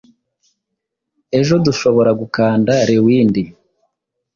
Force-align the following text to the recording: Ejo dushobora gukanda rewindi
Ejo 1.39 1.53
dushobora 1.65 2.11
gukanda 2.21 2.71
rewindi 2.87 3.43